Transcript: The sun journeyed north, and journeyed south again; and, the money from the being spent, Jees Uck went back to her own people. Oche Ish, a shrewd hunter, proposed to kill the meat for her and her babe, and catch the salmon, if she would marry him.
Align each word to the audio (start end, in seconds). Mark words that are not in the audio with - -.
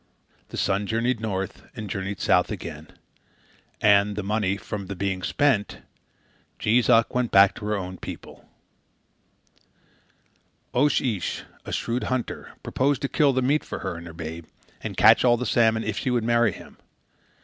The 0.49 0.57
sun 0.57 0.87
journeyed 0.87 1.19
north, 1.19 1.67
and 1.75 1.87
journeyed 1.87 2.19
south 2.19 2.49
again; 2.49 2.87
and, 3.79 4.15
the 4.15 4.23
money 4.23 4.57
from 4.57 4.87
the 4.87 4.95
being 4.95 5.21
spent, 5.21 5.77
Jees 6.57 6.89
Uck 6.89 7.13
went 7.13 7.29
back 7.29 7.53
to 7.53 7.67
her 7.67 7.75
own 7.75 7.97
people. 7.99 8.49
Oche 10.73 11.01
Ish, 11.17 11.43
a 11.65 11.71
shrewd 11.71 12.05
hunter, 12.05 12.53
proposed 12.63 13.03
to 13.03 13.09
kill 13.09 13.31
the 13.31 13.43
meat 13.43 13.63
for 13.63 13.77
her 13.85 13.95
and 13.95 14.07
her 14.07 14.13
babe, 14.13 14.47
and 14.81 14.97
catch 14.97 15.21
the 15.21 15.45
salmon, 15.45 15.83
if 15.83 15.99
she 15.99 16.09
would 16.09 16.23
marry 16.23 16.51
him. 16.51 16.77